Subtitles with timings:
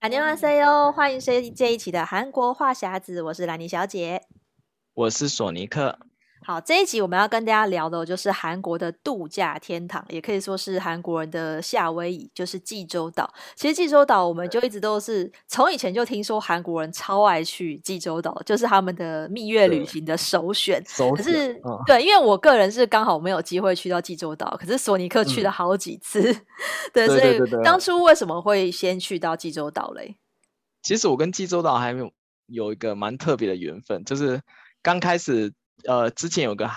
[0.00, 4.22] 안녕하세요，欢迎收听这一期的韩国话匣子，我是兰妮小姐，
[4.94, 5.98] 我是索尼克。
[6.47, 13.29] 好，这一集我们要跟大家聊的，就是韩国的度假天堂，也可以说是韩国人的夏威夷，就是济州岛。
[13.53, 20.81] 其实济州岛，我们就一直都是从以前就听说韩国人超爱去济州岛，就是他们的蜜月旅行的首选。
[21.17, 26.31] 可是，嗯、对，因为我个人是刚好没有机会去到济州岛，可是索尼克去了好几次。
[26.31, 26.45] 嗯、
[26.93, 30.15] 对，所以当初为什么会先去到济州岛嘞？
[30.81, 32.13] 其实我跟济州岛还没有
[32.45, 34.39] 有一个蛮特别的缘分，就是
[34.81, 35.51] 刚开始。
[35.85, 36.69] 呃，之前有个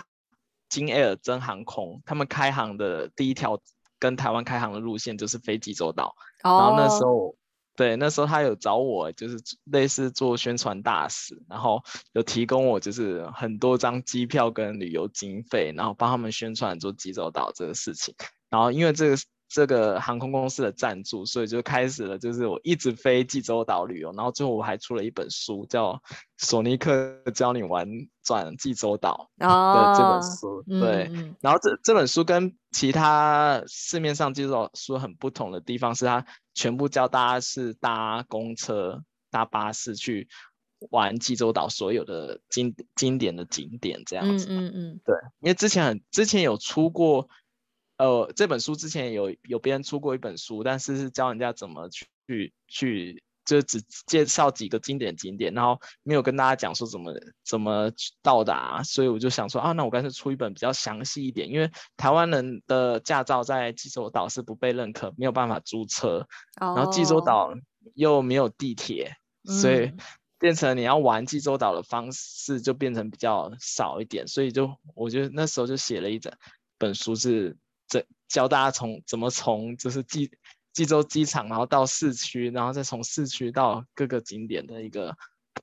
[0.68, 3.60] 金 Air 真航空，他们开航的第一条
[3.98, 6.14] 跟台湾开航的路线就是飞济州岛。
[6.42, 6.60] Oh.
[6.60, 7.36] 然后那时候，
[7.76, 11.82] 对，那时候他有找我，就是类似做宣传大使，然后
[12.12, 18.14] 有提供我就是很多张机票跟旅游经费，然后帮他们宣传做济州岛这个事情。
[18.48, 19.16] 然后因为这个。
[19.52, 25.94] 这个航空公司的赞助，所以就开始了，就是我一直飞济州岛旅游，然后最后我还出了一本书，叫
[26.38, 27.88] 《索尼克教你玩
[28.22, 30.58] 转济州岛》的这本书。
[30.58, 36.24] Oh, 对，嗯、然后这这本书跟其他市面上济州岛书很不同的地方是，它
[36.54, 39.02] 全部教大家是搭公车、
[39.32, 40.28] 搭巴士去
[40.90, 44.46] 玩济州岛所有的经经典的景点这样子。
[44.48, 47.28] 嗯嗯，嗯对，因为之前很之前有出过。
[48.00, 57.12] 呃，这本书之前有有别人出过一本书，但是是教人家怎么去去，就只介绍几个经典景点，然后没有跟大家讲说怎么
[57.44, 66.26] 怎么到达，所以我就想说啊，那我干脆出一本比较详细一点，因为台湾人的驾照在济州岛是不被认可，没有办法租车，
[66.58, 67.52] 然后济州岛
[67.92, 69.92] 又没有地铁，哦、所以
[70.40, 76.32] 变成你要玩济州岛的方式就变成比较少一点，所以就我觉得那时候就写了一整
[76.78, 77.58] 本书是。
[77.90, 80.30] 这教大家从怎么从就是济
[80.72, 85.14] 济州机场，然后到市区，然后再从市区到各个景点的一个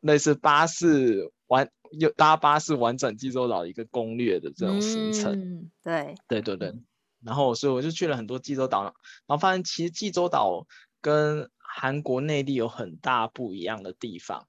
[0.02, 5.32] 类似巴士完又搭巴士完整济州岛一个攻略的这种行程。
[5.40, 6.76] 嗯，对对对对。
[7.24, 8.94] 然后所以我就去了很多济州岛，然
[9.28, 10.68] 后发现其实济州岛
[11.00, 14.46] 跟韩国内地有很大不一样的地方。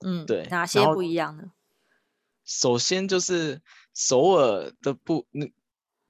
[0.00, 1.52] 嗯，对，哪些不一样呢？
[2.44, 3.62] 首先就是
[3.94, 5.48] 首尔的不那。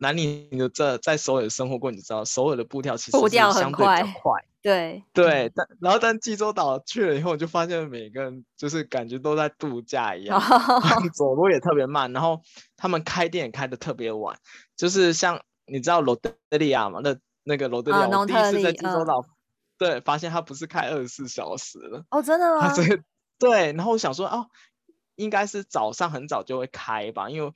[0.02, 10.40] 南宁你这在首尔生活过，你知道首尔的步调其实是相对比较快，对对，但然后但济州岛去了以后，就发现每个人就是感觉都在度假一样，
[11.14, 12.42] 走路也特别慢，然后
[12.76, 14.36] 他们开店也开的特别晚，
[14.76, 19.24] 就是像你知道罗德利亚嘛，那那个罗德利亚，我第一次在济州岛，
[19.78, 22.74] 对，发现它不是开二十四小时的，哦，真的吗？
[23.38, 24.48] 对，然后我想说哦，
[25.14, 27.52] 应该是早上很早就会开吧，因为。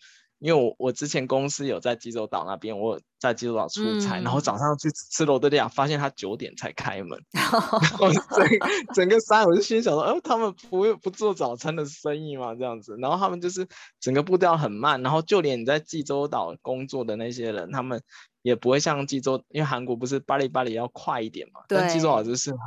[0.47, 13.67] 因为我我之前公司有在济州岛那边，我在济州岛出差，嗯、然后早上去吃罗德利亚，发现他九点才开门， 然后整整个山我就心想说，哦，他们不不做早餐的生意嘛，这样子，然后他们就是
[13.99, 18.01] 整个步调很慢，然后就连你在济州岛工作的那些人，他们
[18.43, 22.59] 也不会像济州，因为韩国不是巴黎巴黎要快一点嘛，对但济州岛就是很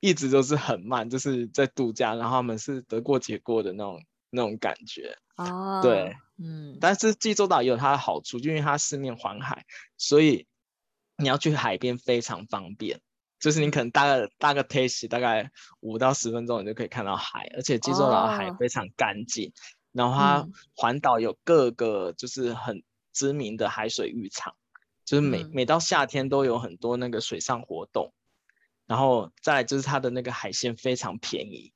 [0.00, 6.16] 一直都是很慢，就是在度假，然后他们是得过且过的那种那种感觉，哦，对。
[6.42, 9.66] 嗯，但是济州岛也有它的好处，就因为它四面环海，
[9.98, 10.46] 所以
[11.16, 13.00] 你要去海边非常方便。
[13.38, 19.48] 就是你可能搭个搭个 taxi，大概五到十分钟你就可以看到海，而且济州岛的海非常干净。
[19.48, 19.52] 哦、
[19.92, 24.54] 然后它环岛有各个就是很知名的海水浴场，
[25.06, 28.12] 就是每、嗯、每到夏天都有很多那个水上活动。
[28.86, 31.72] 然后再来就是它的那个海鲜非常便宜。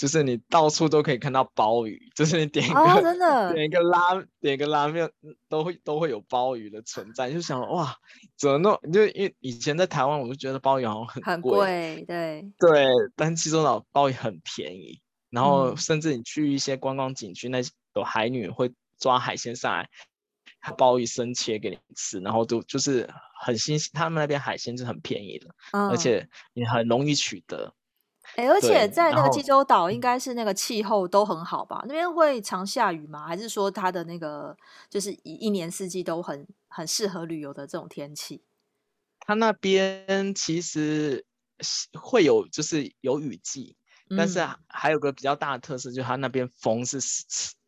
[0.00, 3.98] 就是你到处都可以看到鲍鱼，就是你点一个、哦、真的 点一个拉
[4.40, 5.06] 点一个拉面
[5.46, 7.94] 都会都会有鲍鱼的存在，就想哇，
[8.38, 8.80] 怎么弄？
[8.90, 19.86] 就因为以前在台湾，我就觉得鲍鱼好像很贵，很贵，对对，但济州岛鲍鱼很便宜，然后甚至你去一些观光景区，那些有海女会抓海鲜上来，
[20.78, 23.06] 鲍鱼生切给你吃，然后都就是
[23.44, 27.74] 很新鲜，他们那边海鲜是很便宜的，嗯、而且也很容易取得。
[28.40, 31.84] 哎，而且在那个济州岛，应该是那个气候都很好吧？
[31.86, 33.26] 那边会常下雨吗？
[33.26, 34.56] 还是说它的那个
[34.88, 38.42] 就是一一年四季都很很适合旅游的这种天气？
[39.20, 41.26] 它那边其实
[42.00, 43.76] 会有，就是有雨季，
[44.08, 46.98] 嗯、但是还有个比较大的特色，就是它那边风是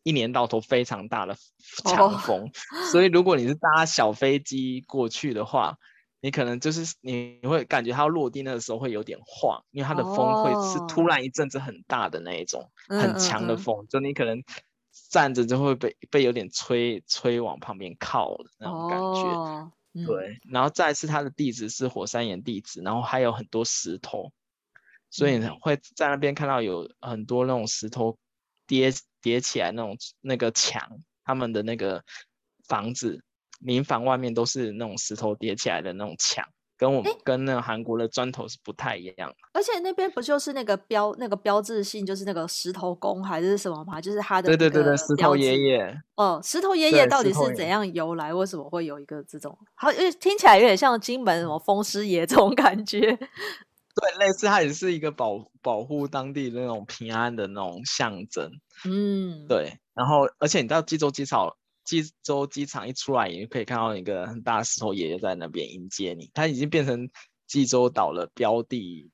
[0.01, 1.35] 一年到头非常大的
[1.85, 2.51] 强风，哦、
[2.91, 5.77] 所以如果你是搭小飞机过去的话。
[6.23, 13.83] 你可能就是你会感觉它落地那个时候会有点晃，因为它的风会是突然一阵子很大的那一种，哦、很强的风，嗯。
[13.83, 14.41] 嗯嗯，就你可能
[15.09, 19.37] 站着就会被被有点吹吹往旁边靠的那种感觉。
[20.05, 24.31] 对，然后再次它的地质是火山岩地质，然后还有很多石头，
[25.09, 28.17] 所以会在那边看到有很多那种石头
[28.65, 32.01] 叠叠起来那种那个墙，他们的那个
[32.65, 33.21] 房子
[33.63, 36.43] 民房外面都是那种石头叠起来的那种墙。
[36.75, 44.01] 跟我们跟那个韩国的砖头是不太一样，而且那边不就是那个标那个标志性，就是那个石头公还是什么吗？
[44.01, 46.01] 就是他的对对对对，石头爷爷。
[46.15, 48.33] 哦，石头爷爷到底是怎样由来？
[48.33, 49.57] 为什么会有一个这种？
[49.75, 52.99] 好，因为听起来有点像金门什么风师爷这种感觉。
[52.99, 58.51] 对，类似，它也是一个保保护当地的那种平安的那种象征。
[58.83, 59.77] 嗯，对。
[59.93, 61.55] 然后，而且你知道济州机场。
[61.83, 66.31] 济州机场一出来，你就可以看到一个很大的石头爷爷在那边迎接你。
[66.33, 67.09] 他已经变成
[67.45, 69.09] 济州岛的标的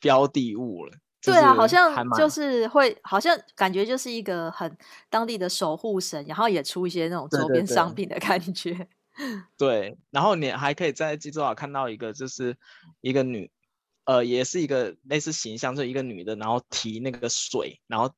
[0.00, 0.92] 标的物了。
[1.22, 4.76] 对啊，好像就是会，好像感觉就是一个很
[5.10, 8.72] 当地的守护神，然后也出一些那种周边商品的感觉。
[8.72, 8.86] 对，对，
[9.56, 12.56] 对，对，然后你还可以在济州岛看到一个，就是
[13.00, 13.50] 一个女，
[14.04, 18.12] 呃，也是一个类似形象，就是一个女的，然后提那个水，然后。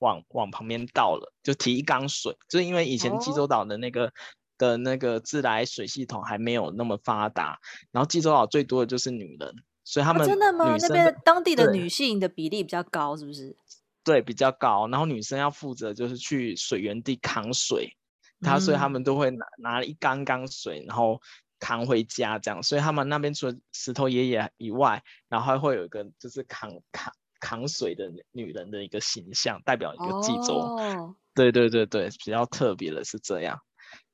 [0.00, 4.12] 往往旁边倒了，就提一缸水，就是因为以前济州岛的那个、哦、
[4.58, 7.58] 的那个自来水系统还没有那么发达，
[7.92, 9.54] 然后济州岛最多的就是女人，
[9.84, 10.76] 所以他们、啊、真的吗？
[10.78, 13.56] 那边当地的女性的比例比较高，是不是？
[14.02, 14.88] 对，比较高。
[14.88, 17.94] 然后女生要负责就是去水源地扛水，
[18.40, 21.20] 他、嗯、所以他们都会拿拿一缸缸水，然后
[21.58, 22.62] 扛回家这样。
[22.62, 27.12] 所以他们那边除了石头爷爷以外，然后还会有一个就是扛扛。
[27.40, 30.54] 扛水的女人的一个形象，代表一个济州。
[30.54, 31.16] Oh.
[31.34, 33.60] 对对对对，比较特别的是这样。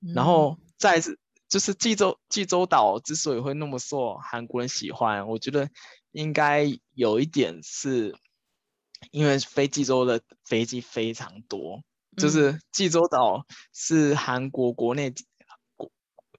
[0.00, 1.18] 嗯、然后再是
[1.48, 5.68] 就是济州济州岛之所以会那么受韩国人喜欢，我觉得
[6.12, 8.14] 应该有一点是
[9.10, 11.82] 因为飞济州的飞机非常多，
[12.16, 15.12] 嗯、就是济州岛是韩国国内
[15.74, 15.90] 国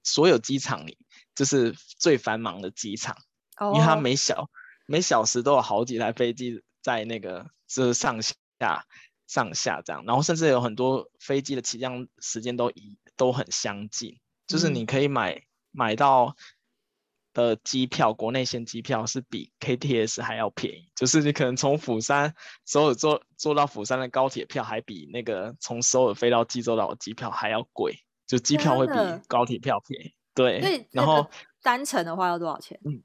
[0.04, 0.96] 所有机场里
[1.34, 3.16] 就是最繁忙的机场
[3.56, 3.74] ，oh.
[3.74, 4.48] 因为它每小
[4.86, 6.62] 每小时都有好几台飞机。
[6.80, 8.86] 在那个就是上下
[9.26, 16.34] 上下这样，然后甚至有很多飞机的起降时间都一都很相近，就是你可以买、嗯、买到
[17.34, 22.34] 的机票，国内线机票是比 KTS 还要便宜，就是你可能从釜山
[22.64, 28.94] 首尔坐坐到釜山的高铁票，还比那个从首尔飞到济州岛的机票还要贵，就机票会比
[29.28, 30.14] 高铁票便宜。
[30.32, 31.28] 对，然后
[31.60, 32.80] 单程的话要多少钱？
[32.84, 33.02] 嗯，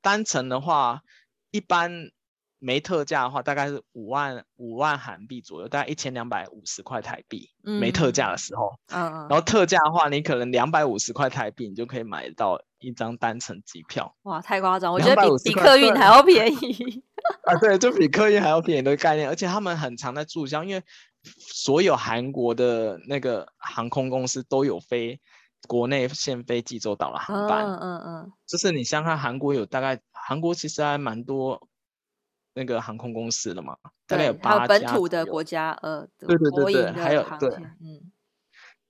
[0.00, 1.02] 单程的话
[1.50, 2.12] 一般。
[2.60, 7.50] 没特价的话，大概是五万五万韩币左右，大概一千两百五十块台币。
[7.64, 14.16] 嗯、没特价的时候，嗯嗯，然后特价的话，你可能两百五十块台币，你就可以买到一张单程机票。
[14.22, 14.92] 哇，太夸张！
[14.92, 17.04] 我觉得比比客运还要便宜。
[17.44, 20.82] 啊，对，就比客运还要便宜的概念，而且他们很常在注销，因为
[21.22, 25.20] 所有韩国的那个航空公司都有飞
[25.66, 27.66] 国内线飞济州岛的航班。
[27.66, 31.68] 嗯嗯嗯，就是你像看韩国有大概，韩国其实还蛮多。
[32.58, 33.76] 那个航空公司了嘛，
[34.08, 37.50] 大概有八家，本土的国家，呃，对对对对，还有对，
[37.80, 38.10] 嗯，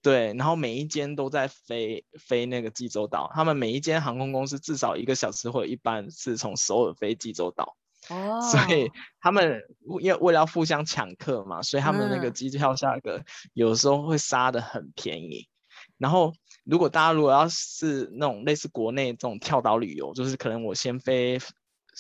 [0.00, 7.76] 对，然后每一间都在飞飞那个济州岛，他们每一间航空公司至少一个小时会有一班是从首尔飞济州岛，
[8.08, 9.60] 哦，所以他们
[10.00, 13.20] 因为为了要互相抢客嘛，所以他们那个机票价格
[13.52, 15.46] 有时候会杀的很便宜。
[15.46, 15.52] 嗯、
[15.98, 16.32] 然后
[16.64, 21.38] 如果大家如果要是那种类似国内这种跳岛旅游，就是可能我先飞。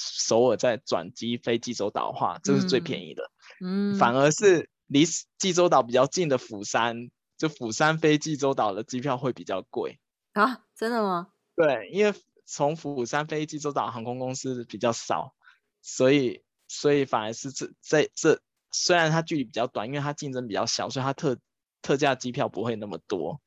[0.00, 3.32] 首尔再转机飞济州岛的话，这是最便宜的。
[3.60, 5.04] 嗯，反而是离
[5.38, 9.98] 济州岛比较近的釜山，就釜山飞济州岛的机票会比较贵
[10.34, 10.64] 啊？
[10.76, 11.32] 真的吗？
[11.56, 12.14] 对，因为
[12.46, 15.34] 从釜山飞济州岛航空公司比较少，
[15.82, 18.40] 所以所以反而是这这这
[18.70, 21.36] 虽然它距离比较短，因为它竞争比较小，所以它特
[21.82, 23.40] 特价机票不会那么多。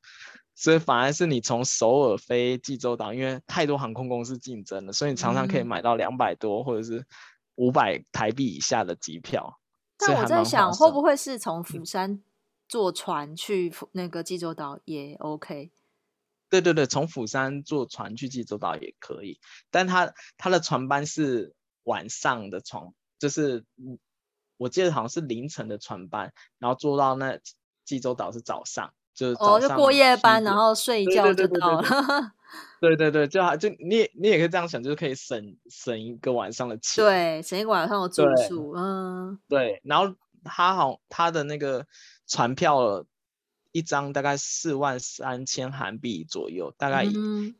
[0.54, 7.06] 所以反而是你从首尔飞济州岛，因为太多航空公司竞争了，所以你常常可以买到两百多或者是
[7.54, 9.58] 五百台币以下的机票。
[9.96, 12.22] 但我在想，会不会是从釜山
[12.68, 15.72] 坐船去那个济州岛也 OK？
[16.50, 19.40] 对对对，从釜山坐船去济州岛也可以，
[19.70, 21.54] 但它它的船班是
[21.84, 23.64] 晚上的船，就是
[24.58, 27.38] 我记得好像是凌晨的船班，然后坐到那
[27.84, 28.92] 济州岛是早上。
[29.14, 31.82] 就哦，就过夜班，然后睡一觉就到了。
[32.80, 37.04] 对对对，就好，就你也你也可以这样想，就是可以省省一个晚上的钱。
[37.04, 38.72] 对，省一个晚上的住宿。
[38.76, 39.80] 嗯，对。
[39.84, 40.14] 然后
[40.44, 41.86] 他好，他的那个
[42.26, 43.04] 船票
[43.70, 47.04] 一张大概四万三千韩币左右，大概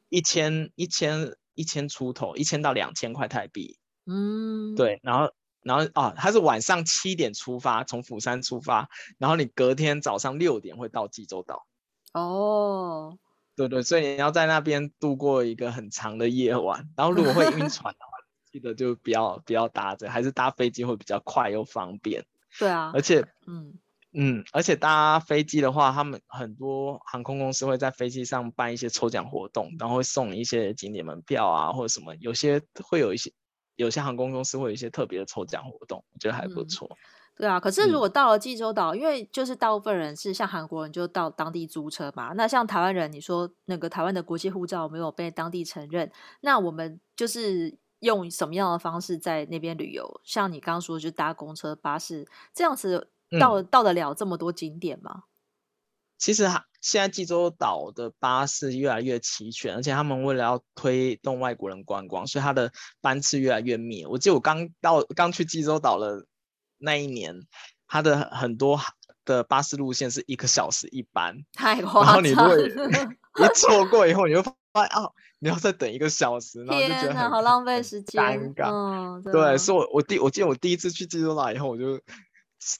[0.08, 3.78] 一千一千一千出头，一千到两千块泰币。
[4.06, 5.32] 嗯，对，然后。
[5.62, 8.88] 然后啊，他是晚上七点出发，从釜山出发，
[9.18, 11.66] 然后你隔天早上六点会到济州岛。
[12.12, 13.16] 哦，
[13.56, 16.88] 对对，所以你要在那边度过一个很长的夜晚。
[16.96, 18.12] 然后如果会晕船的话，
[18.50, 22.24] 记得就不要不要搭着，还是搭飞机会比较快又方便。
[22.58, 23.78] 对啊，而且，嗯
[24.12, 33.32] 嗯，而且搭飞机的话，他们很多航空公司会在飞机上办一些抽奖活动，然后会送你一些景点门票啊，或者什么，有些会有一些，
[33.76, 36.88] 有些航空公司会有一些特别的抽奖活动，我觉得还不错。
[36.90, 36.96] 嗯
[37.34, 46.12] 对啊，可是如果到了济州岛，嗯，因为就是大部分人是像韩国人就到当地租车嘛，那像台湾人，你说那个台湾的国际护照没有被当地承认，
[46.42, 50.20] 那我们就是用什么样的方式在那边旅游？
[50.22, 53.08] 像你刚刚说，就搭公车、巴士这样子
[53.40, 55.24] 到，嗯、到得了这么多景点吗？
[56.22, 56.48] 其实
[56.80, 64.06] 现在济州岛的巴士越来越齐全，而且他们为了要推动外国人观光，所以它的班次越来越密。
[64.06, 66.24] 我记得我刚到刚去济州岛的。
[66.84, 67.46] 那一年，
[67.86, 68.80] 它的很多
[69.24, 72.06] 的巴士路线是一个小时一班，太夸张。
[72.06, 72.58] 然后你如果
[73.46, 78.72] 一错过以后，你就发现哦，你要再等一个小时，然后就觉得很好浪费时间，尴尬。
[78.72, 82.00] 嗯、对，所以我我第我记得我第一次去济州岛以后，我就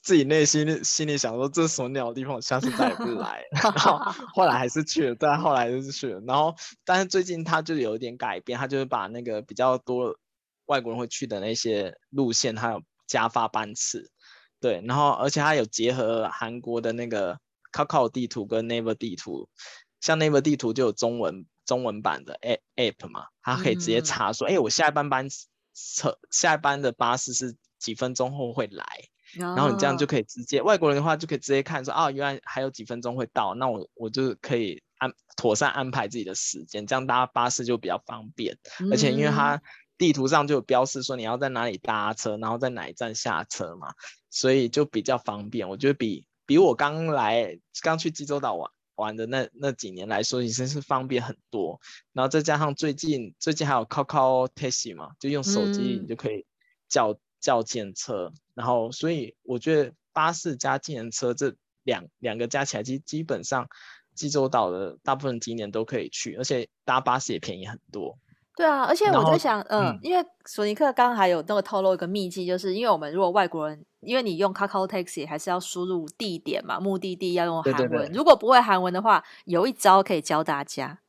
[0.03, 3.43] 自己内心心里想说，这是什么鸟的地方，我下次再也不来。
[3.51, 3.99] 然后
[4.33, 6.21] 后来还是去了，但后来就是去了。
[6.27, 10.17] 然后但是最近他就有一点改变，他就是把那个比较多
[10.67, 12.81] 外国人会去的那些路线，他有。
[13.05, 14.09] 加发班次，
[14.61, 17.37] 对，然后而且他有结合韩国的那个
[17.71, 19.49] Kakao 地图跟 Naver 地图，
[19.99, 22.39] 像 Naver 地图就有中文中文版的
[22.77, 25.27] App 嘛，他可以直接查说，哎、嗯，我下一班班
[25.75, 39.61] 车下一班的巴士是几分钟后会来，哦，然后你这样就可以直接外国人的话就可以直接看说，啊，原来还有几分钟会到，那我我就可以安妥善安排自己的时间，这样搭巴士就比较方便，嗯、而且因为它。
[39.95, 43.93] 地图上就有标示说你要在哪里搭车，然后在哪一站下车嘛，
[44.31, 45.69] 所以就比较方便。
[45.69, 51.79] 我觉得比比我刚来刚去济州岛玩玩的那那几年来说，已经是方便很多。
[52.11, 56.43] 然后再加上最近最近还有 Kakao Taxi 嘛，就用手机你就可以
[56.89, 58.31] 叫、嗯、叫计程车。
[58.55, 63.67] 然后所以我觉得巴士加计程车这两两个加起来，基基本上
[64.15, 68.17] 济州岛的大部分景点都可以去，而且搭巴士也便宜很多。
[68.55, 80.99] 对啊，而且我在想，嗯、呃，因为索尼克刚刚还有那个透露一个秘籍，就是因为我们如果外国人，因为你用 Kakao Taxi 还是要输入地点嘛，目的地要用韩文，对对对，如果不会韩文的话，有一招可以教大家。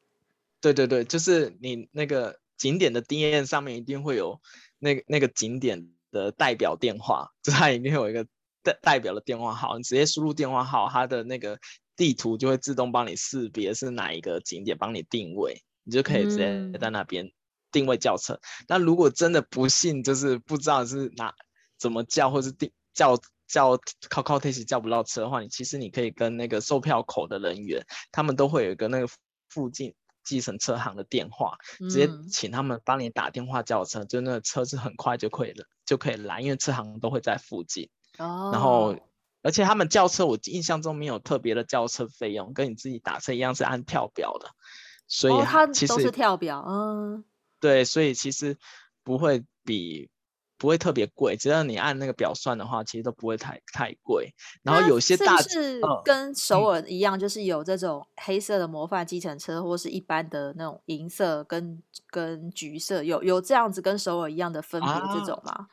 [0.63, 4.41] 对对对，就是你那个景点的 D N 上面一定会有
[4.79, 8.25] 那个那个景点的代表电话， 就它里面有一个
[8.63, 11.59] 代代表的电话号，你直接输入电话号，它的那个
[11.97, 15.63] 地图就会自动帮你识别是哪一个景点，帮你定位。
[15.87, 17.31] 你就可以直接在那边
[17.71, 18.41] 定位叫车。
[18.69, 21.35] 那、嗯、如果真的不幸就是不知道是哪
[21.79, 23.77] 怎么叫，或是定叫叫
[24.09, 29.07] Kakao Taxi 叫不到车的话，你其实你可以跟那个售票口的人员，他们都会有一个那个
[29.51, 29.95] 附近
[30.25, 37.91] 计程车行的电话，直接请他们帮你打电话叫车，嗯、就那个车是很快就可以了，就可以来，因为车行都会在附近。
[38.19, 38.51] 哦。
[38.53, 38.97] 然后，
[39.43, 44.51] 而且他们叫车，我印象中没有特别的叫车费用，跟你自己打车一样是按跳表的。
[45.07, 47.25] 所以它其实、是跳表，嗯，
[47.61, 48.57] 对，所以其实
[49.03, 50.09] 不会比
[50.57, 54.35] 不会特别贵，只要你按那个表算的话，其实都不会太太贵。
[54.63, 65.53] 然后有些大是，是跟首尔一样、嗯，就是有这种黑色的模范计程车，或是一般的那种银色跟跟橘色，有有这样子跟首尔一样的分别这种吗？
[65.53, 65.67] 啊、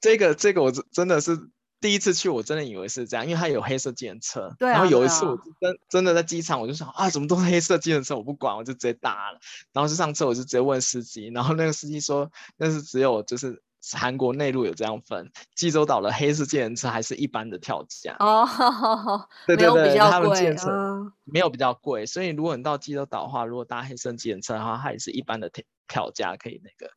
[0.00, 1.50] 这个这个我真的是。
[1.82, 4.54] 第一次去，我真的以为是这样，因为它有黑色计程车。
[4.56, 4.74] 对啊。
[4.74, 8.14] 然后有一次，我真真的在机场，我就想啊，怎么都是黑色计程车？
[8.14, 9.40] 我不管，我就直接搭了。
[9.72, 13.60] 然后就上车，我就直接问司机，然后那个司机说，那是只有就是
[13.96, 18.16] 韩国内陆有这样分，济州岛的黑色计程车还是一般的跳价。
[18.20, 18.46] 哦。
[19.46, 26.92] 对 对对，他们计程车没有比较贵，所以如果你到济州岛的话，如果搭黑色计程车的话，它也是一般的跳跳价，可以那个。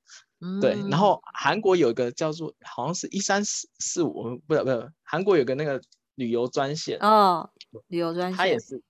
[0.61, 5.81] 对，然后韩国有一个叫做好像是一三四四五，不是不是，韩国有个那个
[6.13, 7.49] 旅游专线哦，
[7.87, 8.83] 旅游专线，它也是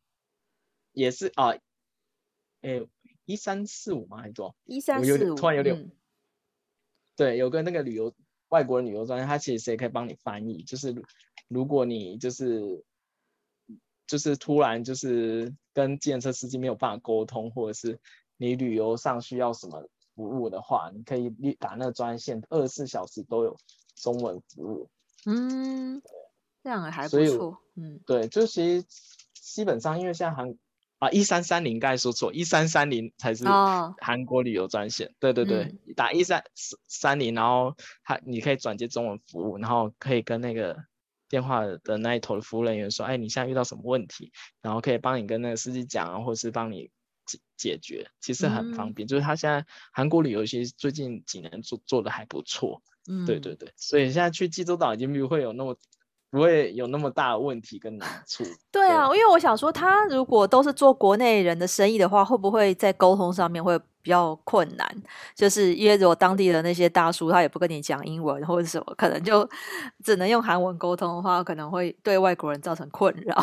[0.91, 1.53] 也是啊，
[2.61, 2.81] 哎
[3.23, 4.17] 一三四五吗？
[4.17, 4.55] 还是多少？
[4.65, 5.91] 一三四五，突然有点、嗯，
[7.15, 8.13] 对，有个那个旅游
[8.49, 10.95] 外国的旅游专线，他其实也可以帮你翻译，就是
[11.47, 12.83] 如果你就是
[14.07, 17.99] 就是突然就是跟计程车司机没有办法沟通，或者是
[18.37, 19.87] 你旅游上需要什么。
[20.15, 21.29] 服务的话，你可以
[21.59, 23.57] 打那个专线，二十四小时都有
[23.97, 24.89] 中文服务。
[25.25, 26.01] 嗯，
[26.63, 27.61] 这样还不错。
[27.75, 28.85] 嗯，对，就其实
[29.33, 30.55] 基本上，因为现在韩
[30.99, 33.45] 啊一三三零，刚才说错，一三三零才是
[33.99, 35.07] 韩国旅游专线。
[35.07, 35.11] 哦。
[35.19, 36.43] 对对对，嗯、打一三
[36.87, 40.77] 三零，然后他你可以转接中文服务，然后可以跟那个
[41.29, 46.91] 电话的那一头的服务人员说，哎，你现在遇到什么问题，然后可以帮你跟那个司机讲啊，或是帮你。
[47.25, 49.07] 解解决，其实很方便。
[49.07, 52.83] 嗯、就是他现在韩国旅游其实最近几年做做的还不错。
[53.09, 55.75] 嗯，对对对，所以现在去济州岛已经不会有那么
[56.35, 58.43] 不会有那么大的问题跟难处。
[58.69, 65.03] 对啊，对，因为我想说，他如果都是做国内人的生意的话，会不会在沟通上面会比较困难？
[65.33, 69.49] 就是因为如果当地的那些大叔他也不跟你讲英文或者什么，可能就
[70.03, 73.41] 只能用韩文沟通的话，可能会对外国人造成困扰。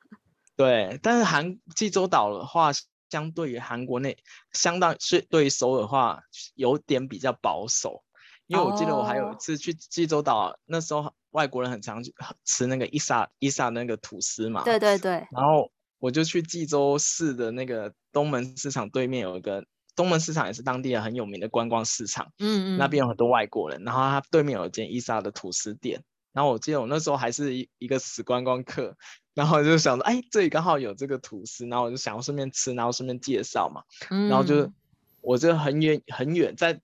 [0.56, 2.70] 对，但是韩济州岛的话，
[3.10, 4.16] 相对于韩国内，
[4.52, 6.20] 相当是对于首尔的话，
[6.54, 8.02] 有点比较保守。
[8.50, 10.54] 因为我记得我还有一次去济州岛，oh.
[10.66, 12.12] 那时候外国人很常去
[12.44, 14.64] 吃那个伊萨伊萨那个吐司嘛。
[14.64, 15.24] 对对对。
[15.30, 19.64] 然后我就去济州市的那个东门市场对面有一个
[19.94, 22.32] 东门市场，也是当地很有名的观光市场。
[22.40, 22.76] 嗯嗯。
[22.76, 26.02] 那边有很多外国人，然后他对面有一间伊萨的吐司店。
[26.32, 28.96] 然后我记得我那时候还是一一个死观光客，
[29.32, 33.84] 然后就想着，哎，这里刚好有这个吐司，然后我就想要顺便吃，然后顺便介绍嘛。
[34.10, 34.28] 嗯。
[34.28, 34.72] 然后就
[35.20, 36.80] 我就很远很远，在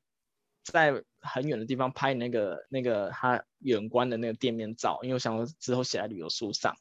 [0.63, 1.03] 在。
[1.27, 6.75] 很远的地方拍那个那个他远观的那个店面照，因为我想说之后写在旅游书上，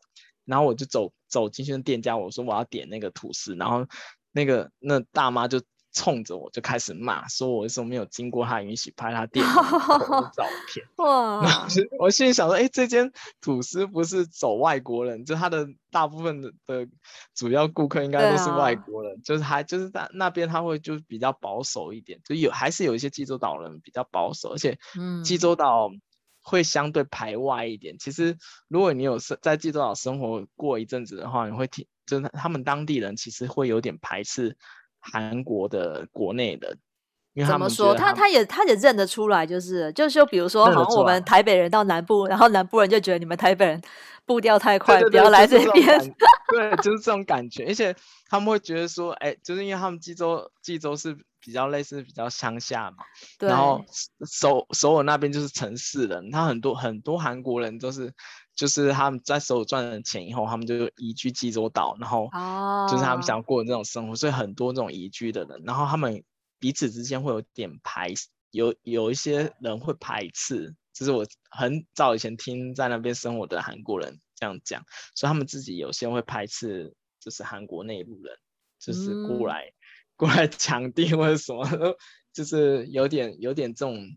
[0.45, 3.85] 然后我就走走进去的店家，我说我要点那个吐司，然后
[4.31, 5.61] 那个那大妈就。
[5.95, 9.53] 冲着我就开始骂，说我为什么没有经过他允许拍他店的
[10.35, 10.85] 照片。
[10.97, 11.65] 哇！
[11.97, 13.09] 我心里想说，哎、欸，这间
[13.39, 16.85] 吐司不是走外国人，就他的大部分的的
[17.33, 24.77] 主要顾客应该都是外国人，啊、就是还就是在那边他会就比较保守一点，就有还是有一些济州岛人比较保守，而且
[25.23, 25.89] 济州岛
[26.41, 27.95] 会相对排外一点。
[27.95, 28.37] 嗯、其实
[28.67, 34.57] 如果你有生在济州岛生活过一阵子的话，你会听，就是他们当地人其实会有点排斥。
[35.11, 36.75] 韩国的国内的，
[37.33, 37.95] 因为他们怎么说？
[37.95, 43.81] 他他也他也认得出来，就是就是说，比如说，好像我们台北人到南部，然后南部人就觉得你们台北人
[44.25, 45.85] 步调太快，对对对，不要来这边。
[46.51, 47.65] 对，就是这种感觉。
[47.67, 47.95] 而且
[48.29, 53.03] 他们会觉得说，哎，就是因为他们济州济州是比较类似比较乡下嘛，
[53.39, 53.83] 然后
[54.25, 58.11] 首首尔那边就是城市人，他很多很多韩国人都是。
[58.55, 62.29] 就是他们在首尔赚了钱以后，他们就移居济州岛，然后
[62.89, 66.23] 就是他们想要过的这种生活，所以很多这种移居的人，然后他们
[66.57, 68.13] 彼此之间会有点排，
[68.51, 74.81] 有有一些人会排斥，就是我很早以前听在那边生活的韩国人这样讲，
[75.15, 78.37] 所以他们自己有些人会排斥，就是韩国内陆人，
[78.79, 79.75] 就是过来、嗯、
[80.15, 81.67] 过来抢地或者什么，
[82.31, 84.15] 就是有点有点这种。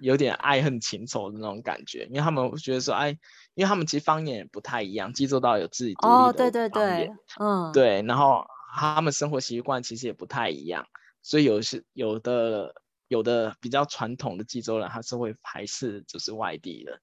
[0.00, 3.16] 有点爱恨情仇的那种感觉，因为他们会觉得说，哎，
[3.54, 10.86] 因为他们其实方言也不太一样，济州岛有自己独立的方言，哦，对对对，嗯，对，然后他们生活习惯其实也不太一样，
[11.22, 12.74] 所以有些有的
[13.08, 17.00] 有的比较传统的济州人，他是会排斥就是外地人。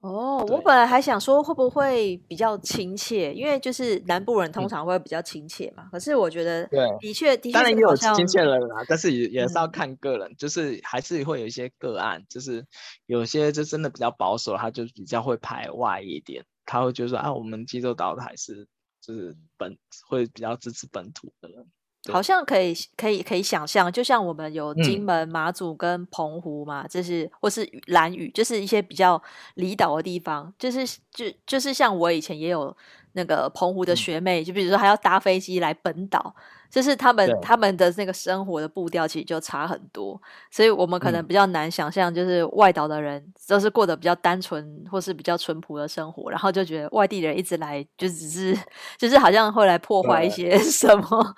[0.00, 5.84] 哦，对我本来还想说会不会比较亲切，因为就是南部人通常会比较亲切嘛。
[5.84, 12.64] 嗯、可是我觉得，对，的确，的确，当然也有亲切的人啦，但是也也是要看个人，嗯、就是还是会有一些个案，就是
[13.04, 18.66] 有些就真的比较保守，他就比较会排外一点，他会觉得说啊，我们济州岛的还是
[19.02, 19.76] 就是本
[20.08, 21.66] 会比较支持本土的人。
[22.08, 29.22] 好像可以，可以，可以想象，就像我们有金门、马祖跟澎湖嘛，这、嗯、是或是蓝屿，就是一些比较
[29.54, 32.74] 离岛的地方，就是就就是像我以前也有
[33.12, 36.34] 那个澎湖的学妹，嗯、就比如说还要搭飞机来本岛。
[36.70, 48.56] 就是他们他们的那个生活的步调其实就差很多，所以我们可能比较难想象，就是外岛的人都是过得比较单纯或是比较淳朴的生活，然后就觉得外地人一直来就只是
[48.96, 51.34] 就是好像会来破坏一些 什么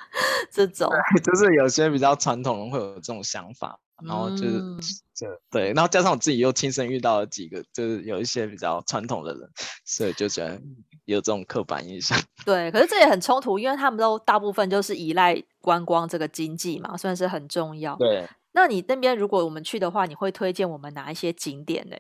[0.54, 0.90] 对 这种，
[1.24, 4.81] 就是有些比较传统人会有这种想法，然后就是、嗯、
[5.15, 9.51] 就对，然后加上我自己又亲身遇到了几个，就是有一些比较传统的人，
[9.85, 10.61] 所以就觉得。
[11.05, 17.97] 有这种刻板印象， 对，可是这也很冲突，因为他们都大部分就是依赖观光这个经济嘛，算是很重要。
[17.97, 21.97] 对，那你那边如果我们去的话，你会推荐我们哪一些景点呢？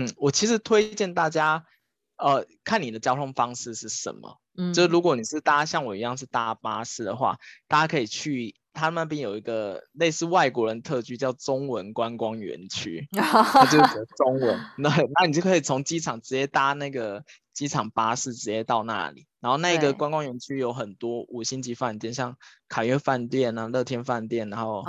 [0.00, 1.66] 嗯，我其实推荐大家，
[2.16, 4.40] 呃，看你的交通方式是什么。
[4.56, 7.36] 嗯，就如果你是搭像我一样是搭巴士的话，
[7.68, 8.56] 大家可以去。
[8.72, 14.60] 他那边有一个类似外国人特区，叫中文观光园区， 它就是中文。
[14.78, 19.26] 那那你就可以从机场直接搭那个机场巴士直接到那里。
[19.40, 22.36] 然后那个观光园区有很多五星级饭店，像
[22.68, 24.82] 凯悦饭店啊、乐天饭店，然后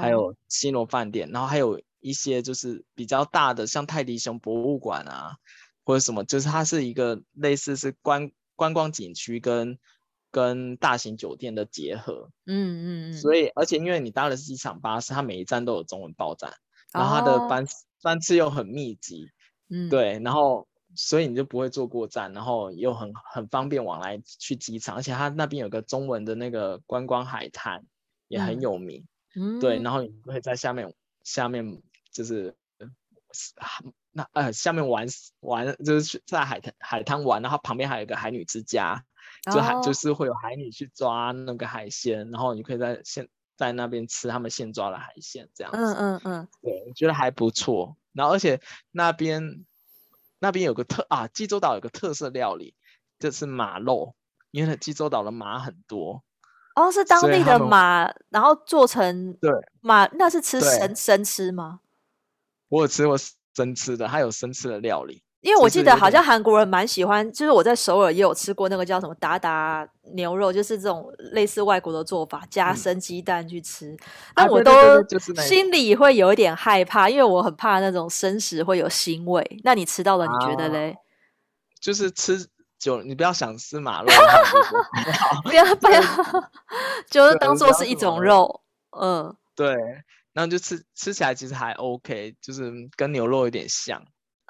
[0.00, 5.36] 还有西罗饭店，然后还有一些就是比较大的，像泰迪熊博物馆啊，
[5.84, 9.78] 或者什么，就是它是一个类似是观观光景区跟。
[10.32, 16.54] 跟大型酒店的结合，嗯嗯，所以而且因为你搭的是机场巴士，它每一站都有中文报站，
[16.92, 17.68] 然后它的班、哦、
[18.02, 19.30] 班次又很密集，
[19.68, 20.66] 嗯，对，然后
[20.96, 27.84] 所以你就不会坐过站，然后又很很方便往来去机场，而且它那边有个中文的那个观光海滩
[28.28, 32.56] 也很有名，嗯，对，然后你会在下面下面就是
[34.12, 35.06] 那呃下面玩
[35.40, 39.04] 玩就是在海滩海滩玩，然后旁边还有一个海女之家，
[39.50, 49.64] 就海、哦、就是会有海女去抓那个海鲜，然后你可以在现在那边吃他们现抓的海鲜，这样子，嗯嗯嗯，对，我觉得还不错，然后而且那边。
[50.44, 52.74] 那边有个特啊，济州岛有个特色料理，
[53.20, 54.16] 就是马肉，
[54.50, 56.24] 因为济州岛的马很多。
[56.74, 61.78] 哦，是当地的马，然后做成对马，那是吃生生吃吗？
[62.70, 63.16] 我有吃过
[63.54, 65.21] 生吃的，还有生吃的料理。
[65.42, 73.96] 因为我记得好像韩国人蛮喜欢，就是我在首尔也有吃过那个叫什么达达牛肉，就是这种类似外国的做法，加生鸡蛋去吃。
[74.36, 74.72] 那、嗯、我都
[75.42, 79.60] 心里会有一点害怕，因为我很怕那种生食会有腥味。
[79.64, 80.96] 那你吃到了，你觉得嘞？
[81.80, 82.46] 就是吃
[82.78, 84.08] 久，你不要想吃马肉，
[85.42, 86.00] 不要不 要，
[87.10, 88.60] 就是当做是一种肉。
[88.90, 89.74] 嗯，对，
[90.32, 94.00] 然后就吃吃起来其实还 OK，就是跟牛肉有点像。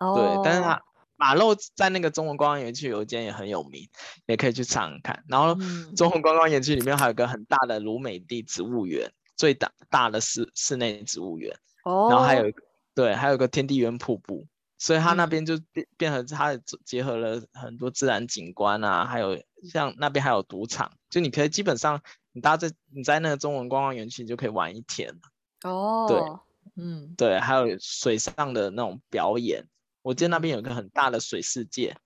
[0.03, 0.17] Oh.
[0.17, 0.83] 对，但是它
[1.17, 3.89] 马肉在那个中文观光园区有一间也很有名，
[4.27, 5.25] 也可以去尝尝看。
[5.29, 5.55] 然后
[5.97, 11.57] 中文观光园区里面还有一个很大的鲁美地植物园，最大大的室室内植物园。
[11.85, 12.13] 哦、oh.。
[12.13, 12.63] 然后还有一个
[12.95, 14.47] 对，还有个天地园瀑布，
[14.79, 25.15] 所以它那边就变变成它结合了很多自然景观啊，还有像那边还有赌场，就你可以基本上你搭在你在那个中文观光园区你就可以玩一天。
[25.63, 26.09] 哦、oh.。
[26.09, 26.21] 对，
[26.77, 29.65] 嗯，对，还有水上的那种表演。
[30.03, 31.97] 我记得那边有一个很大的水世界，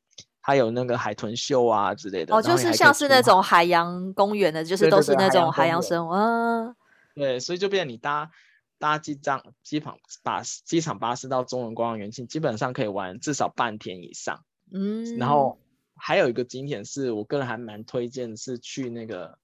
[0.40, 2.34] 还有那个海豚秀啊之类的。
[2.34, 6.10] 哦，就是像是那种海洋公园的，就是都是那种海洋生物。
[6.10, 6.76] 啊、
[7.14, 8.30] 对，所以就变成你搭
[8.78, 14.44] 搭机场机场巴士机场巴士到中文观光园区，基本上可以玩至少半天以上。
[14.70, 15.58] 嗯，然后
[15.94, 19.38] 还有一个景点是我个人还蛮推荐，是去那个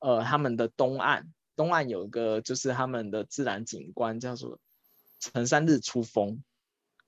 [0.00, 4.58] 呃他们的东岸，东岸有一个就是他们的自然景观叫做
[5.20, 6.42] 成山日出峰。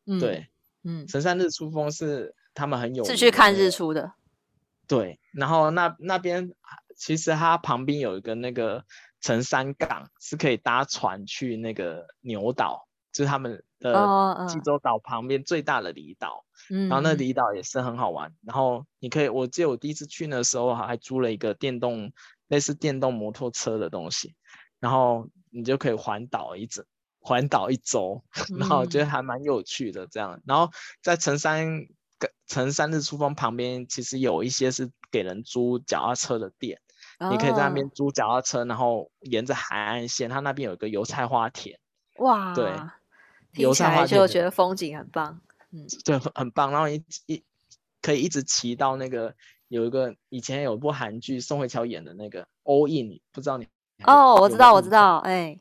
[0.06, 0.46] 嗯，对。
[0.84, 4.12] 嗯，神山日出峰是他们很有名，是去看日出的。
[4.86, 6.52] 对，然后那那边
[6.96, 8.84] 其实它旁边有一个那个
[9.20, 16.44] 城山港，是可以搭船去那个牛岛，就是他们的济州岛旁边最大的离岛。
[16.70, 18.34] 嗯、哦，然后那离岛也是很好玩。
[18.42, 22.12] 然后你可以，我记得我第一次去的时候还租了一个电动
[22.48, 24.34] 类似电动摩托车的东西，
[24.80, 26.84] 然后你就可以环岛一整。
[27.26, 28.22] 环岛一周，
[28.60, 30.34] 然后我觉得还蛮有趣的这样。
[30.34, 30.70] 嗯、然后
[31.02, 31.86] 在城山
[32.46, 36.78] 城山日出峰旁边，其实有一些是给人租脚踏车的店，
[37.18, 41.78] 哦，你可以在那边租脚踏车，然后沿着海岸线，它那边有一个油菜花田。
[42.18, 42.70] 哇，对，
[43.52, 45.40] 油菜花田就觉得风景很棒。
[45.70, 46.70] 嗯， 对，很棒。
[46.70, 47.42] 然后一一
[48.02, 49.34] 可以一直骑到那个
[49.68, 53.66] 有一个以前有部韩剧宋慧乔演的那个 All In，不知道你
[54.04, 55.58] 哦，我知道，我知道，哎。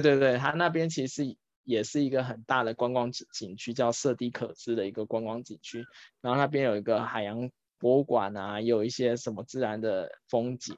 [0.00, 5.84] 对对，它那边其实也是一个很大的观光景区，叫色地可支的一个观光景区。
[6.22, 10.74] 然后那边有一个海洋博物馆啊，也有一些什么自然的风景，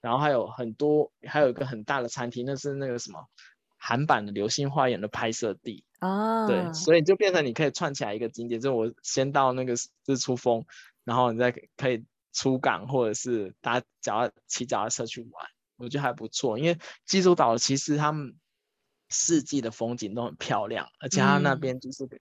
[0.00, 3.26] 然后还有很多，还有一个很大的餐厅，那是那个什么
[3.76, 6.46] 韩版的《流星花园》的拍摄地啊。
[6.46, 9.74] 对，所以就变成你可以串起来一个景点，就是我先到那个
[10.06, 10.64] 日出峰，
[11.02, 15.46] 然后你再可以出港，或者是搭脚骑脚踏车去玩，
[15.78, 16.60] 我觉得还不错。
[16.60, 18.36] 因为济州岛其实他们。
[19.12, 22.18] 四季的风景都很漂亮，而且它那边就是、嗯，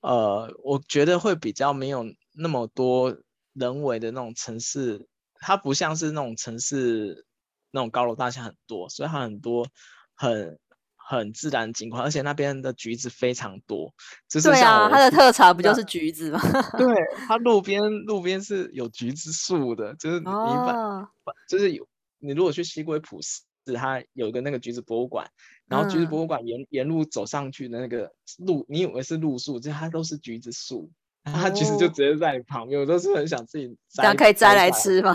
[0.00, 3.14] 呃，我觉得会比较没有那么多
[3.52, 5.06] 人为的那种城市，
[5.40, 7.26] 它不像是那种城市
[7.72, 9.66] 那种高楼大厦很多，所以它很多
[10.14, 10.58] 很
[10.96, 13.92] 很自然景观，而且那边的橘子非常多，
[14.28, 16.40] 就是对啊，它的特产不就是橘子吗？
[16.78, 16.86] 对，
[17.26, 21.08] 它路边路边是有橘子树的，就是你把、哦、
[21.48, 21.86] 就是有
[22.18, 23.42] 你如果去西归浦市，
[23.74, 25.28] 它有一个那个橘子博物馆。
[25.68, 30.90] 然后橘子博物馆沿、嗯、沿路走上去的那个路，你以为是路树，其实它都是橘子树，
[31.22, 32.80] 然后它其实就直接在你旁边。
[32.80, 35.14] 我都是很想自己摘，这样可以摘来吃吗？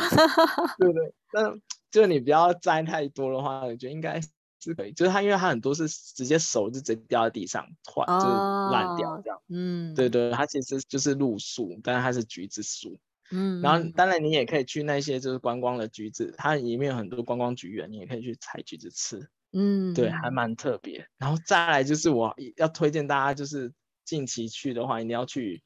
[0.77, 1.13] 对不 对？
[1.31, 1.43] 但
[1.91, 4.91] 就是你不要摘太多的话，我觉得应该是可以。
[4.91, 8.33] 就是它，因为它很多是直接熟就直接掉在地上，坏、哦、就是
[8.73, 9.39] 烂掉这样。
[9.49, 12.99] 嗯，对对，它其实就是路树，但是它是橘子树。
[13.31, 19.27] 嗯，然后当然你也可以去那些就是观光的橘子，它里面有很多观光橘园，你也可以去采橘子吃。
[19.53, 21.07] 嗯，对，还蛮特别。
[21.17, 23.71] 然后再来就是我要推荐大家，就是
[24.03, 25.63] 近期去的话，一定要去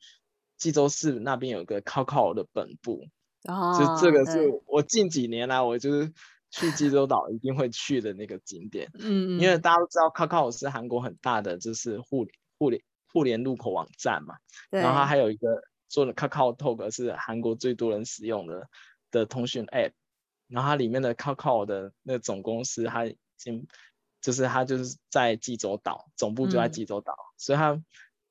[0.57, 3.07] 济州市那边有个 Kakao 的本部。
[3.47, 6.11] 哦，就这个是我近几年来我就是
[6.51, 8.91] 去济州岛一定会去的那个景点。
[8.99, 14.35] 嗯，因为大家都知道 Kakao 是韩国很大的就是互联互联互联入口网站嘛。
[14.69, 18.67] 然后它还有一个做的 KakaoTalk 是韩国最多人使用的
[19.09, 19.93] 的通讯 App，
[20.49, 23.67] 然后它里面的 Cacao 的那个总公司，它已经
[24.21, 27.81] 就是他就是在济州岛，总部就在济州岛，嗯、所以他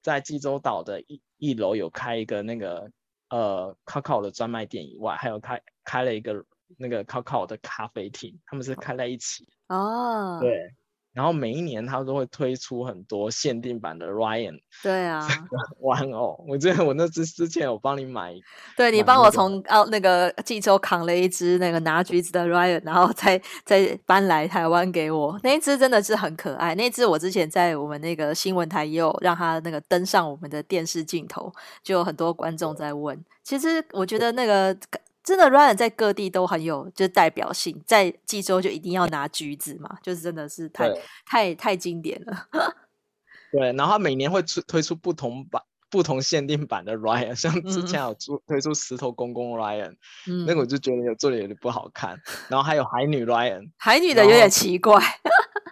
[0.03, 2.90] 在济州岛的一一楼有开一个那个
[3.31, 6.45] 呃 Kakao 的专卖店以外，还有开开了一个
[6.77, 9.49] 那个 Kakao 的咖啡厅，他们是开在一起。
[9.69, 10.75] 哦，对。
[11.17, 15.27] 然后每一年他都会推出很多限定版的 Ryan， 对啊，
[15.81, 16.45] 玩偶。
[16.47, 18.35] 我记得我那只之前有帮你买，
[18.77, 25.41] 对你帮我从澳那个济州扛了一只那个拿橘子的 Ryan，然后再再搬来台湾给我。
[25.43, 31.51] 那一只真的是很可爱，那一只我之前在我们那个新闻台也有让他那个登上我们的电视镜头，
[31.83, 33.19] 就有很多观众在问。
[33.43, 34.77] 其实我觉得那个。
[35.27, 40.89] 真的，Ryan 在各地都很有就是代表性，在济州就一定要拿橘子嘛，就是真的是太
[41.27, 42.47] 太太经典了。
[43.51, 45.61] 对，然后他每年会出推出不同版、
[45.91, 49.97] 不同限定版的 Ryan，像之前有出、嗯、推出石头公公 Ryan，、
[50.29, 52.21] 嗯、那个我就觉得有做的有点不好看。
[52.49, 55.03] 然后还有海女 Ryan， 海女的有点奇怪。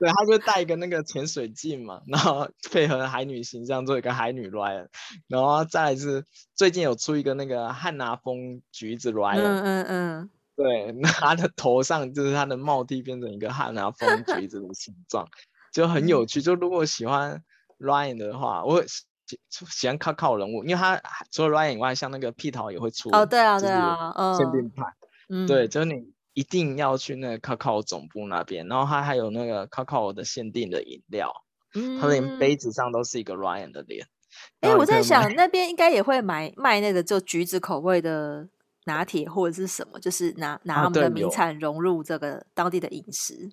[0.01, 4.89] 对，他就带一个那个潜水镜嘛，然后配合海女形象做一个海女 Ryan，
[5.29, 15.29] 然后再来是最近有出一个那个汉拿风橘子 Ryan，嗯嗯嗯，对，那他的头上就是他的帽 T 变成一个汉拿风橘子的形状，
[15.73, 16.43] 就很有趣。
[16.43, 17.45] 就如果喜欢
[17.79, 19.07] Ryan 的话，我喜
[19.49, 24.93] 喜欢 Kakao 人物，因为他除了 Ryan 以外，像那个屁桃也会出哦，对啊对啊，限定版，
[25.29, 26.14] 嗯，对，就是你。
[26.35, 31.33] 一定要去那个 Cacao 总部那边，然后它还有那个 Cacao 的限定的饮料，
[31.75, 34.07] 嗯，它连杯子上都是一个 Ryan 的脸。
[34.61, 38.49] 哎、欸，我在想那边应该也会买卖那个就橘子口味的
[38.85, 43.51] 拿铁或者是什么，就是拿拿我们的名产融入这个当地的饮食。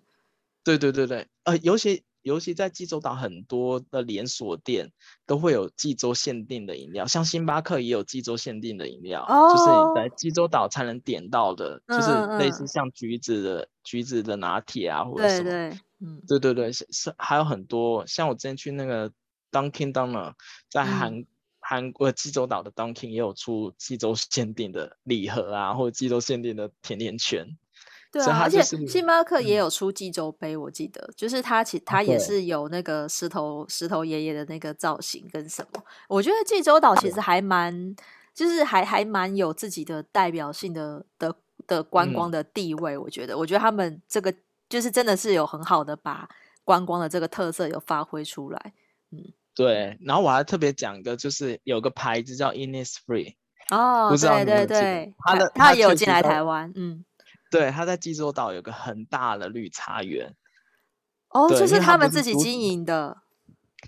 [0.64, 2.04] 对对对对，呃，尤其。
[2.22, 4.92] 尤其在济州岛，很多的连锁店
[5.26, 19.12] 都会有济州限定的饮料，像星巴克也有济州限定的饮料，哦，就是你在济州岛才能点到的，嗯，就是类似像橘子的，嗯、橘子的拿铁啊，或者什么，对对，嗯，对对对，是是还有很多，像我之前去那个
[19.52, 20.34] Dunkin Donuts，
[20.70, 21.26] 在韩
[21.60, 27.58] 韩国济州岛的 Dunkin 也有出济州限定的礼盒啊，或者济州限定的甜甜圈。
[28.12, 35.82] 对啊，而且星巴克也有出济州杯，我记得，嗯、就是它其它也是有那个石头石头爷爷的那个造型跟什么。
[36.10, 37.96] 我觉得济州岛其实还蛮，
[38.34, 41.34] 就是还还蛮有自己的代表性的的
[41.66, 42.98] 的观光的地位。
[42.98, 44.34] 我觉得，我觉得他们这个
[44.68, 46.28] 就是真的是有很好的把
[46.66, 48.74] 观光的这个特色有发挥出来。
[49.12, 49.98] 嗯，对。
[50.02, 53.36] 然后我还特别讲一个，就是有个牌子叫 Innisfree
[53.70, 57.06] 哦，对对对，他的他也有进来台湾，嗯。
[57.52, 60.34] 对，他在济州岛有个很大的绿茶园，
[61.30, 63.18] 哦，就是他们自己经营的。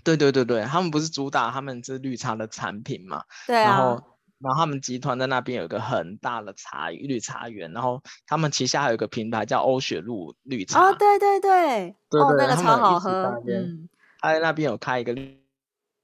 [0.02, 3.24] 对对对对，他们不是主打他们这绿茶的产品嘛？
[3.46, 3.70] 对啊。
[3.70, 4.04] 然后，
[4.38, 10.90] 然后他们集团在那边有一个很大的茶绿茶园，然后他们旗下还有一个品牌叫欧雪露绿茶。
[10.90, 13.40] 哦，对对对，对对哦，那个超好喝。
[13.48, 15.40] 嗯，他在那边有开一个绿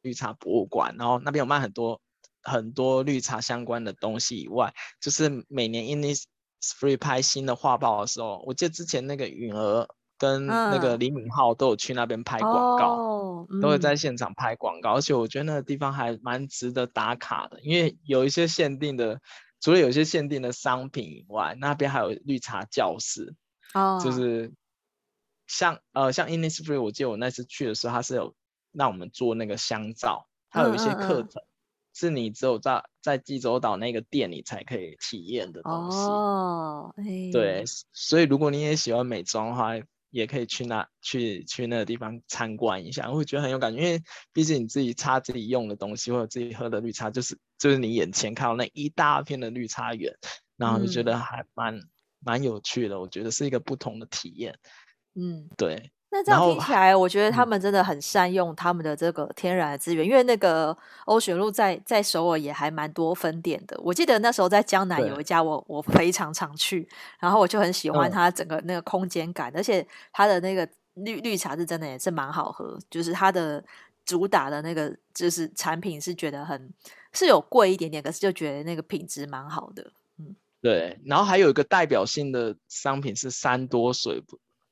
[0.03, 2.01] 绿茶博物馆，然后那边有卖很多
[2.43, 6.01] 很多绿茶相关的东西以外，就是每年因
[6.61, 19.21] 为 Free 拍新的画报的时候，我记得之前那个允儿跟那个李敏镐都有去那边拍广告，哦嗯、都会在现场拍广告，而且我觉得那个地方还蛮值得打卡的，因为有一些限定的，
[19.61, 23.35] 除了有一些限定的商品以外，那边还有绿茶教室，
[23.73, 24.53] 哦，就是
[25.47, 28.35] 像呃像 Innisfree，我记得我那次去的时候，他是有
[28.73, 31.31] 让我们做那个香皂，他有一些课程。
[31.33, 31.35] 嗯。
[31.35, 31.50] 嗯嗯
[31.93, 36.95] 是你只有在在济州岛那个店里才可以体验的东西哦，
[37.33, 39.73] 对，所以如果你也喜欢美妆的话，
[40.11, 50.13] 也可以去那去去那个地方参观一下，我会觉得很有感觉，因为毕竟你自己擦自己用的东西或者自己喝的绿茶，就是就是你眼前看到那一大片的绿茶园，
[50.57, 51.81] 然后就觉得还蛮
[52.19, 54.59] 蛮、嗯、有趣的，我觉得是一个不同的体验，
[55.15, 55.91] 嗯，对。
[56.13, 63.81] 那这样听起来，我觉得他们真的很善用他们的这个天然的资源，嗯、因为那个欧雪露在在首尔也还蛮多分店的。
[63.81, 66.89] 我记得那时候在江南有一家我，我我非常常去，
[67.21, 73.65] 然后我就很喜欢它整个那个空间感，嗯、而且它的那个绿绿茶是真的也是蛮好喝，就是它的
[74.05, 76.69] 主打的那个就是产品是觉得很
[77.13, 79.93] 是有贵一点点，可是就觉得那个品质蛮好的。
[80.19, 80.99] 嗯，对。
[81.05, 84.21] 然后还有一个代表性的商品是三多水。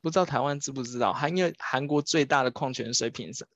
[0.01, 1.13] 不知道台湾知不知道？
[1.13, 3.47] 韩因为韩国最大的矿泉水品是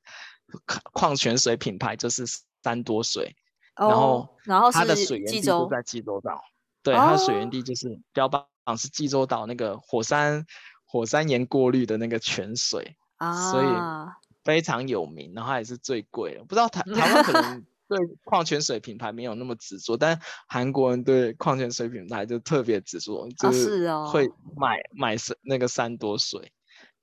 [0.92, 2.24] 矿泉水品牌就是
[2.62, 3.34] 三多水，
[3.76, 6.42] 哦、然后然后它的水源地就在济州岛，
[6.82, 10.44] 对，它的水源地就是标榜是济州岛那个火山
[10.84, 13.66] 火山岩过滤的那个泉水，啊，所以
[14.44, 16.44] 非常有名，然后也是最贵的。
[16.44, 17.64] 不知道台 台湾可能
[17.96, 24.26] 对矿泉水品牌没有那么执着，但韩国人对矿泉水品牌就特别执着，就是会
[24.56, 26.52] 买、哦、买那个三多水。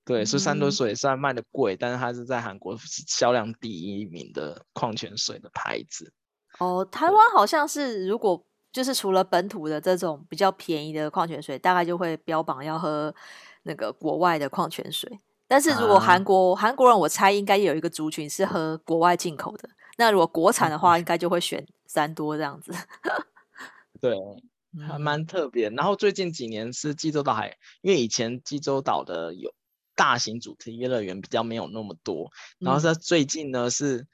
[0.05, 2.75] 对，所以三多水虽然卖的贵，嗯、但是它是在韩国
[3.05, 6.11] 销量第一名的矿泉水的牌子。
[6.57, 13.13] 哦，台湾好像是如果就是除了本土的这种比较便宜的矿泉水，大概就会标榜要喝
[13.63, 15.19] 那个国外的矿泉水。
[15.47, 19.69] 但是如果韩国、啊、韩国人，我猜应该有一个族群是喝国外进口的。
[19.99, 22.71] 那如果国产的话，应该就会选三多这样子。
[24.01, 24.15] 对，
[24.87, 25.69] 还蛮特别。
[25.69, 29.53] 然后最近几年是济州岛还，因为以前济州岛的有。
[29.95, 34.07] 大型主题乐园比较没有那么多，然后在最近呢、嗯、是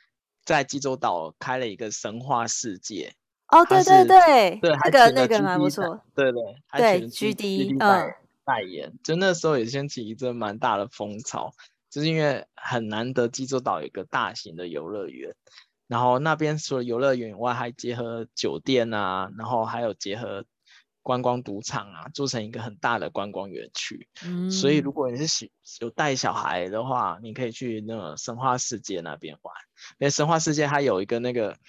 [0.44, 3.14] 在济州岛开了一个神话世界
[3.50, 6.42] 哦，对对对，对，那个那个蛮不错，对对
[6.76, 11.52] 对，G D 代代言，嗯、就那时候也掀起一阵蛮大的风潮，
[11.92, 15.36] 就是因为很难得济州岛有一个大型的游乐园，
[15.88, 20.46] 然后那边除了游乐园以外，还结合酒店啊，然后还有结合。
[21.06, 24.08] 观光赌场啊，做成一个很大的观光园区。
[24.26, 29.54] 嗯，所以如果你是喜有带小孩的话，你可以去那个神话世界那边玩。
[30.00, 31.60] 因为神话世界它有一个那个，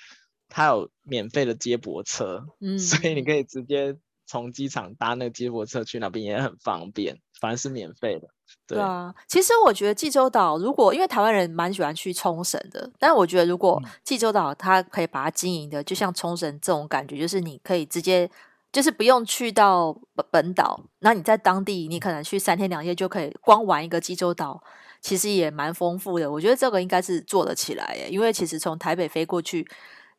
[0.48, 8.28] 它有免费的接驳车，嗯，所以你可以直接从机场搭那个接驳车去那边也很方便，反正是免费的。
[8.66, 18.30] 对，对啊，其实我觉得济州岛如果因为台湾人蛮喜欢去冲绳的，但我觉得如果济州岛它可以把它经营的就像冲绳这种感觉，就是你可以直接。
[18.72, 24.62] 就是不用去到本本岛，那你在当地，你可能去三天两夜就可以光玩一个济州岛，
[25.00, 26.30] 其实也蛮丰富的。
[26.30, 29.66] 我觉得这个应该是做得起来耶，因为其实从台北飞过去，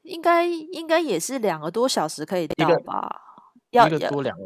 [0.02, 3.37] 应该应该也是两个多小时可以到吧？
[3.72, 4.44] 要一个多两个，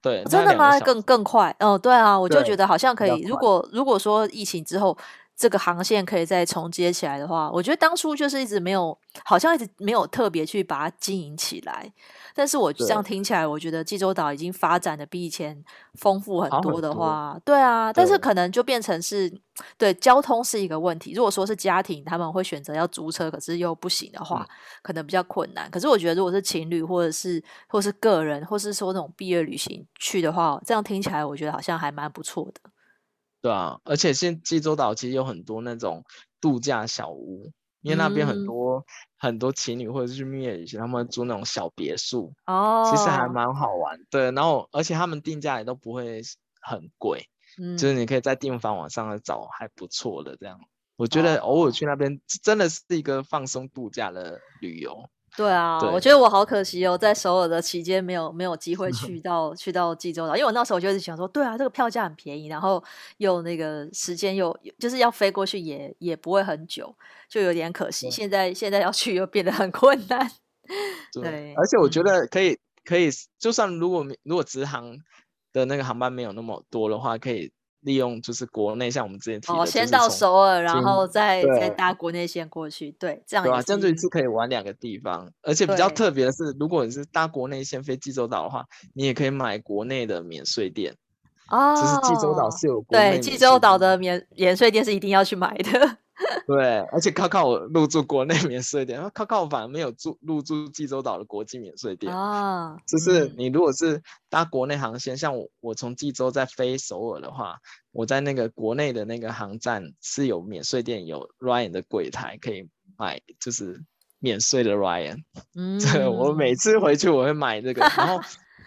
[0.00, 0.78] 对，真的吗？
[0.80, 1.54] 更更快？
[1.60, 3.22] 哦，对啊，我就觉得好像可以。
[3.22, 4.96] 如果如果说疫情之后。
[5.42, 11.92] 这个航线可以再重接起来的话，我觉得当初就是一直没有，好像一直没有特别去把它经营起来。
[12.32, 15.60] 但是我这样听起来，我觉得济州岛已经发展的比以前
[15.94, 19.28] 丰富很多的话，对啊，但是可能就变成是
[19.76, 21.12] 对交通是一个问题。
[21.12, 24.46] 如果说是家庭，他们会选择要租车，可是又不行的话，
[24.80, 25.68] 可能比较困难。
[25.72, 32.70] 可是我觉得，如果是情侣或者是或是个人，或是说那种毕业旅行去的话，这样听起来，我觉得好像还蛮不错的。
[33.42, 36.04] 对啊，而且现济州岛其实有很多那种
[36.40, 38.84] 度假小屋，因为那边很多、嗯、
[39.18, 43.98] 很多情侣或者是去蜜月旅行，他们会租那种小别墅，哦，其实还蛮好玩。
[44.08, 46.22] 对，然后而且他们定价也都不会
[46.60, 47.28] 很贵，
[47.60, 50.60] 嗯，就是你可以在订房网上找还不错的这样。
[50.96, 55.10] 我觉得偶尔去那边真的是一个放松度假的旅游。
[55.34, 62.82] 对啊，对，我觉得我好可惜哦，在首尔的期间没有没有机会去 到去到济州岛，因为我那时候就是想说，对啊，这个票价很便宜，然后
[63.16, 66.94] 又那个时间又就是要飞过去也也不会很久，
[67.28, 68.10] 就有点可惜。
[68.10, 70.30] 现在现在要去又变得很困难。
[71.12, 74.98] 对，对，而且我觉得可以可以，就算如果如果直航
[75.52, 77.50] 的那个航班没有那么多的话，可以。
[77.82, 88.64] 利用就是国内，像我们之前提的，哦，先到首尔，然后再再搭国内线过去，对，这样对啊，这样就一次可以玩两个地方，而且比较特别的是，如果你是搭国内线飞济州岛的话，
[88.94, 90.94] 你也可以买国内的免税店
[91.48, 91.74] 哦。
[91.76, 95.98] 就是济州岛是有对，济州岛的免免税店是一定要去买的。
[96.46, 102.76] 对，而且靠靠我入住国内免税店，然后靠靠我反而没有住入住济州岛的国际免税店啊。
[102.86, 107.58] 就是你如果是搭国内航线，嗯、像我我从济州再飞首尔的话，
[107.92, 113.82] 我在那个国内的那个航站是有免税店，有 Ryan 的柜台可以买，就是
[114.18, 115.24] 免税的 Ryan。
[115.54, 115.80] 嗯，
[116.14, 118.20] 我每次回去我会买这个，然后。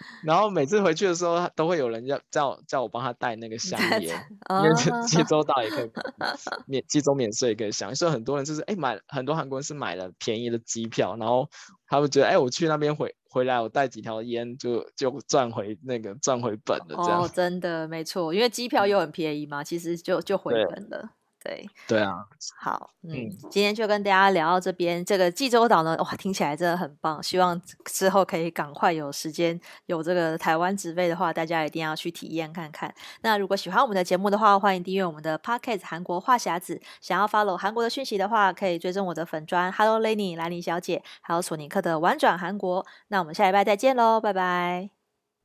[0.24, 4.16] 然后每次回去的时候，都会有人要叫叫我帮他带那个香烟，
[4.64, 4.76] 因为
[5.08, 5.92] 济州岛也可以
[6.68, 7.94] 免济州免税也可以香。
[7.96, 11.50] 所以很多人就是哎买很多韩国人是买了便宜的机票，然后
[11.88, 17.22] 他们觉得哎我去那边回回来我带几条烟就就赚回那个赚回本了这样。
[17.22, 21.10] 哦，真的没错，因为机票又很便宜嘛，其实就就回本了。
[21.46, 22.26] 对对啊，
[22.60, 25.06] 好，嗯，嗯，今天就跟大家聊到这边。
[25.06, 27.22] 这个济州岛呢，哇，听起来真的很棒。
[27.22, 32.94] 希望之后可以赶快有时间有这个台湾直飞的话，大家一定要去体验看看。
[33.22, 36.82] 那如果喜欢我们的节目的话，欢迎订阅我们的 Podcast 韩国话匣子。
[37.00, 42.86] 想要 follow 韩国的讯息的话，可以追踪我的粉砖 Hello Lenny 兰妮小姐，还有索尼克的玩转韩国。
[43.10, 44.90] 那我们下礼拜再见喽，拜拜。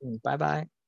[0.03, 0.80] 嗯，拜拜。